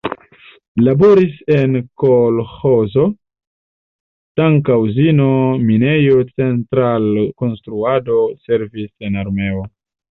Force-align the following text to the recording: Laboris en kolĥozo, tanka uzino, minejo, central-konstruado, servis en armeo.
Laboris 0.85 1.35
en 1.55 1.75
kolĥozo, 2.03 3.05
tanka 4.41 4.79
uzino, 4.87 5.31
minejo, 5.69 6.19
central-konstruado, 6.35 8.21
servis 8.51 8.91
en 9.09 9.25
armeo. 9.27 9.67